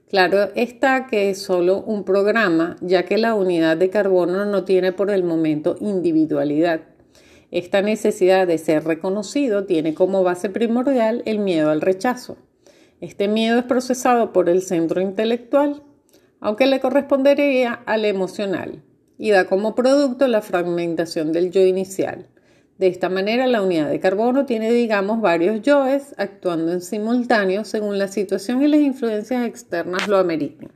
Claro 0.10 0.50
está 0.56 1.08
que 1.08 1.30
es 1.30 1.42
solo 1.42 1.84
un 1.84 2.04
programa, 2.04 2.76
ya 2.82 3.04
que 3.04 3.18
la 3.18 3.34
unidad 3.34 3.78
de 3.78 3.90
carbono 3.90 4.44
no 4.46 4.66
tiene 4.66 4.92
por 4.92 5.10
el 5.10 5.24
momento 5.24 5.78
individualidad. 5.80 6.82
Esta 7.52 7.82
necesidad 7.82 8.46
de 8.46 8.58
ser 8.58 8.84
reconocido 8.84 9.66
tiene 9.66 9.94
como 9.94 10.24
base 10.24 10.50
primordial 10.50 11.24
el 11.26 11.40
miedo 11.40 11.70
al 11.70 11.80
rechazo. 11.80 12.38
Este 13.00 13.28
miedo 13.28 13.60
es 13.60 13.66
procesado 13.66 14.34
por 14.34 14.50
el 14.50 14.62
centro 14.62 15.00
intelectual, 15.00 15.82
aunque 16.42 16.66
le 16.66 16.82
correspondería 16.82 17.74
al 17.86 18.04
emocional, 18.04 18.84
y 19.18 19.32
da 19.32 19.46
como 19.46 19.76
producto 19.76 20.28
la 20.28 20.42
fragmentación 20.42 21.32
del 21.32 21.52
yo 21.52 21.62
inicial. 21.62 22.28
De 22.78 22.88
esta 22.88 23.10
manera, 23.10 23.48
la 23.48 23.62
unidad 23.62 23.90
de 23.90 24.00
carbono 24.00 24.46
tiene, 24.46 24.72
digamos, 24.72 25.22
varios 25.22 25.62
yoes 25.62 26.14
actuando 26.18 26.74
en 26.74 26.82
simultáneo 26.82 27.64
según 27.64 27.98
la 27.98 28.08
situación 28.08 28.62
y 28.62 28.68
las 28.68 28.82
influencias 28.82 29.48
externas 29.48 30.08
lo 30.08 30.18
ameriten. 30.18 30.70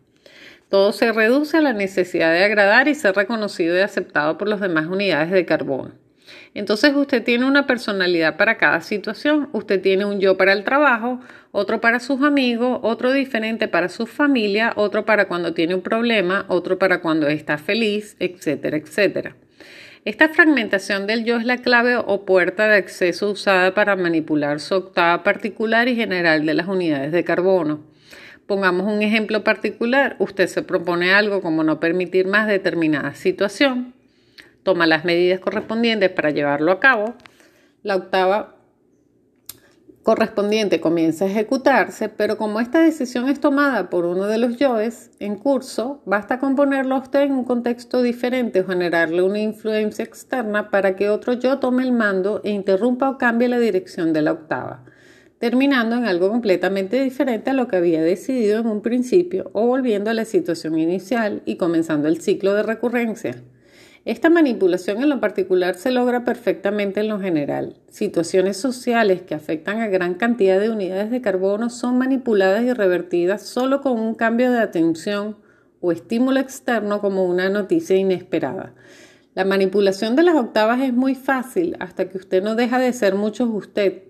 Todo 0.69 0.93
se 0.93 1.11
reduce 1.11 1.57
a 1.57 1.61
la 1.61 1.73
necesidad 1.73 2.31
de 2.31 2.43
agradar 2.43 2.87
y 2.87 2.95
ser 2.95 3.13
reconocido 3.15 3.75
y 3.75 3.81
aceptado 3.81 4.37
por 4.37 4.47
las 4.47 4.61
demás 4.61 4.87
unidades 4.87 5.29
de 5.31 5.45
carbono. 5.45 6.00
Entonces 6.53 6.93
usted 6.95 7.23
tiene 7.23 7.45
una 7.45 7.65
personalidad 7.65 8.35
para 8.35 8.57
cada 8.57 8.81
situación. 8.81 9.49
Usted 9.53 9.81
tiene 9.81 10.03
un 10.03 10.19
yo 10.19 10.35
para 10.35 10.51
el 10.51 10.63
trabajo, 10.65 11.21
otro 11.51 11.79
para 11.79 11.99
sus 11.99 12.21
amigos, 12.23 12.79
otro 12.83 13.13
diferente 13.13 13.69
para 13.69 13.87
su 13.87 14.05
familia, 14.05 14.73
otro 14.75 15.05
para 15.05 15.27
cuando 15.27 15.53
tiene 15.53 15.75
un 15.75 15.81
problema, 15.81 16.45
otro 16.49 16.77
para 16.77 16.99
cuando 16.99 17.27
está 17.27 17.57
feliz, 17.57 18.17
etcétera, 18.19 18.77
etcétera. 18.77 19.35
Esta 20.03 20.29
fragmentación 20.29 21.07
del 21.07 21.23
yo 21.23 21.37
es 21.37 21.45
la 21.45 21.57
clave 21.57 21.95
o 21.95 22.25
puerta 22.25 22.67
de 22.67 22.75
acceso 22.75 23.31
usada 23.31 23.73
para 23.73 23.95
manipular 23.95 24.59
su 24.59 24.75
octava 24.75 25.23
particular 25.23 25.87
y 25.87 25.95
general 25.95 26.45
de 26.45 26.55
las 26.55 26.67
unidades 26.67 27.11
de 27.11 27.23
carbono. 27.23 27.81
Pongamos 28.45 28.91
un 28.91 29.03
ejemplo 29.03 29.43
particular. 29.43 30.17
Usted 30.19 30.47
se 30.47 30.63
propone 30.63 31.13
algo 31.13 31.41
como 31.41 31.63
no 31.63 31.79
permitir 31.79 32.27
más 32.27 32.47
determinada 32.47 33.13
situación 33.13 33.93
toma 34.63 34.87
las 34.87 35.05
medidas 35.05 35.39
correspondientes 35.39 36.09
para 36.09 36.31
llevarlo 36.31 36.71
a 36.71 36.79
cabo. 36.79 37.15
La 37.83 37.95
octava 37.95 38.55
correspondiente 40.03 40.81
comienza 40.81 41.25
a 41.25 41.27
ejecutarse, 41.27 42.09
pero 42.09 42.37
como 42.37 42.59
esta 42.59 42.81
decisión 42.81 43.29
es 43.29 43.39
tomada 43.39 43.89
por 43.89 44.05
uno 44.05 44.25
de 44.25 44.39
los 44.39 44.57
yoes 44.57 45.11
en 45.19 45.35
curso, 45.35 46.01
basta 46.05 46.39
con 46.39 46.55
ponerlo 46.55 46.95
a 46.95 46.99
usted 46.99 47.21
en 47.21 47.33
un 47.33 47.43
contexto 47.43 48.01
diferente 48.01 48.61
o 48.61 48.67
generarle 48.67 49.21
una 49.21 49.39
influencia 49.39 50.03
externa 50.03 50.71
para 50.71 50.95
que 50.95 51.09
otro 51.09 51.33
yo 51.33 51.59
tome 51.59 51.83
el 51.83 51.91
mando 51.91 52.41
e 52.43 52.49
interrumpa 52.49 53.09
o 53.09 53.17
cambie 53.17 53.47
la 53.47 53.59
dirección 53.59 54.11
de 54.11 54.23
la 54.23 54.31
octava, 54.31 54.85
terminando 55.37 55.95
en 55.95 56.05
algo 56.05 56.29
completamente 56.29 57.01
diferente 57.01 57.51
a 57.51 57.53
lo 57.53 57.67
que 57.67 57.75
había 57.75 58.01
decidido 58.01 58.59
en 58.59 58.67
un 58.67 58.81
principio 58.81 59.51
o 59.53 59.67
volviendo 59.67 60.09
a 60.09 60.15
la 60.15 60.25
situación 60.25 60.79
inicial 60.79 61.43
y 61.45 61.57
comenzando 61.57 62.07
el 62.07 62.21
ciclo 62.21 62.55
de 62.55 62.63
recurrencia. 62.63 63.35
Esta 64.03 64.31
manipulación 64.31 65.03
en 65.03 65.09
lo 65.09 65.19
particular 65.19 65.75
se 65.75 65.91
logra 65.91 66.25
perfectamente 66.25 67.01
en 67.01 67.07
lo 67.07 67.19
general. 67.19 67.75
Situaciones 67.87 68.57
sociales 68.57 69.21
que 69.21 69.35
afectan 69.35 69.79
a 69.79 69.89
gran 69.89 70.15
cantidad 70.15 70.59
de 70.59 70.71
unidades 70.71 71.11
de 71.11 71.21
carbono 71.21 71.69
son 71.69 71.99
manipuladas 71.99 72.63
y 72.63 72.73
revertidas 72.73 73.43
solo 73.43 73.81
con 73.81 73.99
un 73.99 74.15
cambio 74.15 74.51
de 74.51 74.57
atención 74.57 75.37
o 75.81 75.91
estímulo 75.91 76.39
externo 76.39 76.99
como 76.99 77.25
una 77.25 77.49
noticia 77.49 77.95
inesperada. 77.95 78.73
La 79.35 79.45
manipulación 79.45 80.15
de 80.15 80.23
las 80.23 80.35
octavas 80.35 80.81
es 80.81 80.93
muy 80.93 81.13
fácil 81.13 81.77
hasta 81.79 82.09
que 82.09 82.17
usted 82.17 82.41
no 82.41 82.55
deja 82.55 82.79
de 82.79 82.93
ser 82.93 83.13
muchos 83.13 83.49
usted. 83.51 84.01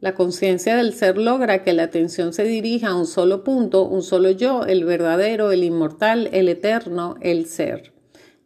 La 0.00 0.14
conciencia 0.14 0.76
del 0.76 0.94
ser 0.94 1.18
logra 1.18 1.64
que 1.64 1.72
la 1.72 1.82
atención 1.82 2.32
se 2.32 2.44
dirija 2.44 2.90
a 2.90 2.96
un 2.96 3.06
solo 3.06 3.42
punto, 3.42 3.88
un 3.88 4.02
solo 4.02 4.30
yo, 4.30 4.66
el 4.66 4.84
verdadero, 4.84 5.50
el 5.50 5.64
inmortal, 5.64 6.28
el 6.32 6.48
eterno, 6.48 7.16
el 7.20 7.46
ser. 7.46 7.91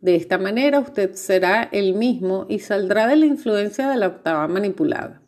De 0.07 0.15
esta 0.15 0.39
manera 0.39 0.79
usted 0.79 1.15
será 1.15 1.69
el 1.73 1.95
mismo 1.95 2.47
y 2.49 2.61
saldrá 2.61 3.09
de 3.09 3.17
la 3.17 3.27
influencia 3.27 3.91
de 3.91 3.97
la 3.97 4.07
octava 4.07 4.47
manipulada. 4.47 5.21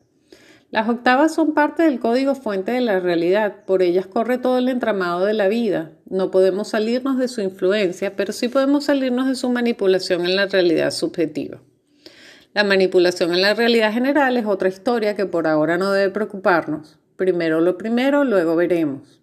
Las 0.71 0.89
octavas 0.89 1.35
son 1.35 1.53
parte 1.53 1.83
del 1.83 1.99
código 1.99 2.37
fuente 2.37 2.71
de 2.71 2.81
la 2.81 3.01
realidad, 3.01 3.65
por 3.67 3.83
ellas 3.83 4.07
corre 4.07 4.39
todo 4.39 4.59
el 4.59 4.69
entramado 4.69 5.25
de 5.25 5.35
la 5.35 5.49
vida. 5.49 5.91
No 6.09 6.31
podemos 6.31 6.69
salirnos 6.69 7.19
de 7.19 7.27
su 7.27 7.41
influencia, 7.41 8.15
pero 8.15 8.33
sí 8.33 8.47
podemos 8.47 8.85
salirnos 8.85 9.27
de 9.27 9.35
su 9.35 9.51
manipulación 9.51 10.25
en 10.25 10.37
la 10.37 10.47
realidad 10.47 10.93
subjetiva. 10.93 11.61
La 12.55 12.63
manipulación 12.63 13.35
en 13.35 13.41
la 13.41 13.55
realidad 13.55 13.93
general 13.93 14.37
es 14.37 14.47
otra 14.47 14.69
historia 14.69 15.17
que 15.17 15.27
por 15.27 15.49
ahora 15.49 15.77
no 15.77 15.91
debe 15.91 16.13
preocuparnos. 16.13 17.01
Primero 17.17 17.61
lo 17.61 17.77
primero, 17.77 18.23
luego 18.23 18.55
veremos. 18.55 19.18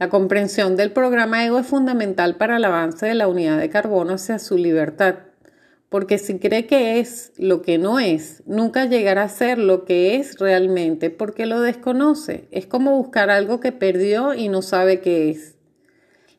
La 0.00 0.08
comprensión 0.08 0.74
del 0.74 0.90
programa 0.90 1.46
ego 1.46 1.60
es 1.60 1.68
fundamental 1.68 2.36
para 2.36 2.56
el 2.56 2.64
avance 2.64 3.06
de 3.06 3.14
la 3.14 3.28
unidad 3.28 3.58
de 3.58 3.70
carbono 3.70 4.14
hacia 4.14 4.40
su 4.40 4.58
libertad, 4.58 5.18
porque 5.88 6.18
si 6.18 6.40
cree 6.40 6.66
que 6.66 6.98
es 6.98 7.32
lo 7.38 7.62
que 7.62 7.78
no 7.78 8.00
es, 8.00 8.42
nunca 8.44 8.86
llegará 8.86 9.22
a 9.22 9.28
ser 9.28 9.56
lo 9.58 9.84
que 9.84 10.16
es 10.16 10.40
realmente, 10.40 11.10
porque 11.10 11.46
lo 11.46 11.60
desconoce. 11.60 12.48
Es 12.50 12.66
como 12.66 12.96
buscar 12.96 13.30
algo 13.30 13.60
que 13.60 13.70
perdió 13.70 14.34
y 14.34 14.48
no 14.48 14.62
sabe 14.62 15.00
qué 15.00 15.30
es. 15.30 15.54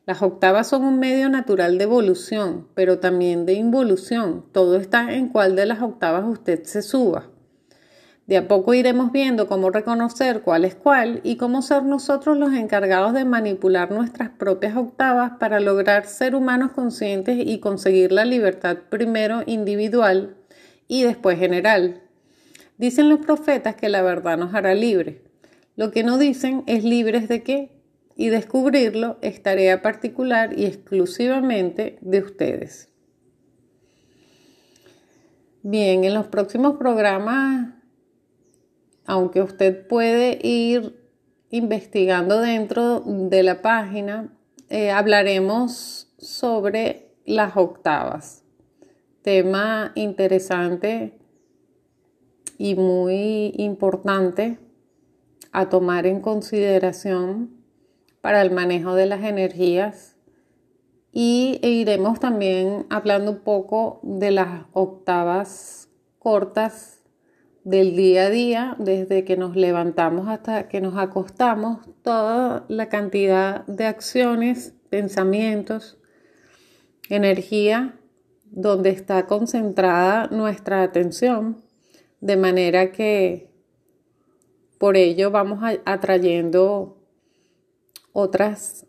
Las 0.04 0.20
octavas 0.20 0.68
son 0.68 0.84
un 0.84 0.98
medio 0.98 1.30
natural 1.30 1.78
de 1.78 1.84
evolución, 1.84 2.68
pero 2.74 2.98
también 2.98 3.46
de 3.46 3.54
involución. 3.54 4.44
Todo 4.52 4.76
está 4.76 5.14
en 5.14 5.30
cuál 5.30 5.56
de 5.56 5.64
las 5.64 5.80
octavas 5.80 6.24
usted 6.26 6.62
se 6.64 6.82
suba. 6.82 7.30
De 8.26 8.36
a 8.36 8.48
poco 8.48 8.74
iremos 8.74 9.12
viendo 9.12 9.46
cómo 9.46 9.70
reconocer 9.70 10.42
cuál 10.42 10.64
es 10.64 10.74
cuál 10.74 11.20
y 11.22 11.36
cómo 11.36 11.62
ser 11.62 11.84
nosotros 11.84 12.36
los 12.36 12.52
encargados 12.54 13.14
de 13.14 13.24
manipular 13.24 13.92
nuestras 13.92 14.30
propias 14.30 14.76
octavas 14.76 15.34
para 15.38 15.60
lograr 15.60 16.06
ser 16.06 16.34
humanos 16.34 16.72
conscientes 16.72 17.38
y 17.38 17.60
conseguir 17.60 18.10
la 18.10 18.24
libertad 18.24 18.78
primero 18.88 19.44
individual 19.46 20.36
y 20.88 21.04
después 21.04 21.38
general. 21.38 22.02
Dicen 22.78 23.08
los 23.08 23.20
profetas 23.20 23.76
que 23.76 23.88
la 23.88 24.02
verdad 24.02 24.36
nos 24.36 24.54
hará 24.54 24.74
libres. 24.74 25.18
Lo 25.76 25.92
que 25.92 26.02
no 26.02 26.18
dicen 26.18 26.64
es 26.66 26.82
libres 26.82 27.28
de 27.28 27.44
qué 27.44 27.80
y 28.16 28.28
descubrirlo 28.28 29.18
es 29.22 29.40
tarea 29.40 29.82
particular 29.82 30.58
y 30.58 30.64
exclusivamente 30.64 31.98
de 32.00 32.20
ustedes. 32.20 32.88
Bien, 35.62 36.02
en 36.04 36.14
los 36.14 36.26
próximos 36.26 36.76
programas 36.76 37.75
aunque 39.06 39.42
usted 39.42 39.86
puede 39.86 40.38
ir 40.42 41.02
investigando 41.50 42.40
dentro 42.40 43.00
de 43.00 43.42
la 43.42 43.62
página, 43.62 44.36
eh, 44.68 44.90
hablaremos 44.90 46.12
sobre 46.18 47.14
las 47.24 47.56
octavas. 47.56 48.44
Tema 49.22 49.92
interesante 49.94 51.18
y 52.58 52.74
muy 52.74 53.52
importante 53.56 54.58
a 55.52 55.68
tomar 55.68 56.06
en 56.06 56.20
consideración 56.20 57.50
para 58.20 58.42
el 58.42 58.50
manejo 58.50 58.94
de 58.94 59.06
las 59.06 59.22
energías 59.22 60.16
y 61.12 61.58
e 61.62 61.70
iremos 61.70 62.20
también 62.20 62.86
hablando 62.90 63.30
un 63.30 63.38
poco 63.38 64.00
de 64.02 64.32
las 64.32 64.66
octavas 64.72 65.88
cortas 66.18 66.96
del 67.66 67.96
día 67.96 68.26
a 68.26 68.30
día, 68.30 68.76
desde 68.78 69.24
que 69.24 69.36
nos 69.36 69.56
levantamos 69.56 70.28
hasta 70.28 70.68
que 70.68 70.80
nos 70.80 70.96
acostamos, 70.96 71.80
toda 72.02 72.64
la 72.68 72.88
cantidad 72.88 73.66
de 73.66 73.86
acciones, 73.86 74.74
pensamientos, 74.88 75.98
energía, 77.08 77.98
donde 78.44 78.90
está 78.90 79.26
concentrada 79.26 80.28
nuestra 80.28 80.84
atención, 80.84 81.60
de 82.20 82.36
manera 82.36 82.92
que 82.92 83.50
por 84.78 84.96
ello 84.96 85.32
vamos 85.32 85.58
atrayendo 85.86 87.02
otros 88.12 88.86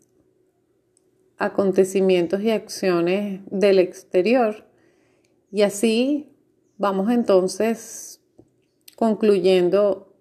acontecimientos 1.36 2.42
y 2.42 2.52
acciones 2.52 3.40
del 3.50 3.80
exterior. 3.80 4.68
Y 5.50 5.62
así 5.62 6.30
vamos 6.76 7.10
entonces 7.10 8.17
concluyendo 8.98 10.12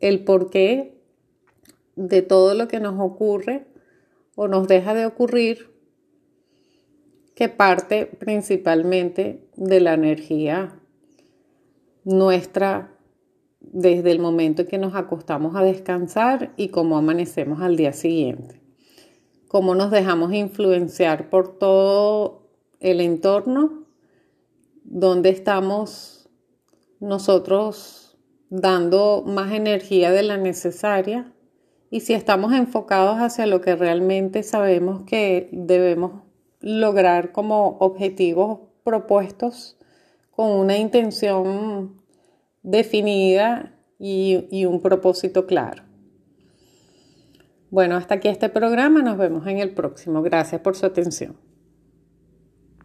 el 0.00 0.24
porqué 0.24 1.00
de 1.96 2.20
todo 2.20 2.52
lo 2.52 2.68
que 2.68 2.80
nos 2.80 3.00
ocurre 3.00 3.66
o 4.34 4.46
nos 4.46 4.68
deja 4.68 4.92
de 4.92 5.06
ocurrir, 5.06 5.70
que 7.34 7.48
parte 7.48 8.04
principalmente 8.04 9.48
de 9.56 9.80
la 9.80 9.94
energía 9.94 10.78
nuestra 12.04 12.94
desde 13.60 14.10
el 14.10 14.18
momento 14.18 14.60
en 14.60 14.68
que 14.68 14.76
nos 14.76 14.94
acostamos 14.94 15.56
a 15.56 15.62
descansar 15.62 16.52
y 16.58 16.68
cómo 16.68 16.98
amanecemos 16.98 17.62
al 17.62 17.74
día 17.74 17.94
siguiente. 17.94 18.60
Cómo 19.48 19.74
nos 19.74 19.90
dejamos 19.90 20.34
influenciar 20.34 21.30
por 21.30 21.56
todo 21.58 22.50
el 22.80 23.00
entorno, 23.00 23.86
donde 24.84 25.30
estamos 25.30 26.19
nosotros 27.00 28.18
dando 28.50 29.22
más 29.26 29.52
energía 29.52 30.10
de 30.10 30.22
la 30.22 30.36
necesaria 30.36 31.32
y 31.90 32.00
si 32.00 32.12
estamos 32.14 32.52
enfocados 32.52 33.16
hacia 33.18 33.46
lo 33.46 33.60
que 33.60 33.74
realmente 33.74 34.42
sabemos 34.42 35.02
que 35.06 35.48
debemos 35.52 36.22
lograr 36.60 37.32
como 37.32 37.78
objetivos 37.78 38.60
propuestos 38.84 39.78
con 40.30 40.50
una 40.52 40.78
intención 40.78 42.00
definida 42.62 43.76
y, 43.98 44.46
y, 44.50 44.64
un 44.66 44.80
propósito 44.80 45.46
claro. 45.46 45.82
Bueno, 47.70 47.96
hasta 47.96 48.14
aquí 48.14 48.28
este 48.28 48.48
programa, 48.48 49.02
nos 49.02 49.18
vemos 49.18 49.46
en 49.46 49.58
el 49.58 49.74
próximo. 49.74 50.22
Gracias 50.22 50.60
por 50.60 50.76
su 50.76 50.86
atención. 50.86 51.36